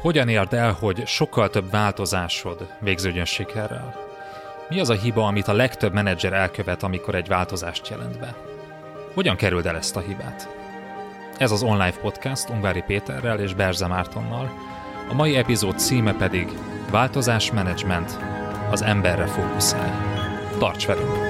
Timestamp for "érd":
0.28-0.54